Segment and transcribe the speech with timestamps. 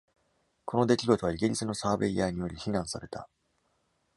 [0.65, 3.29] この出来事はイギリスのサーベイヤーにより非難された。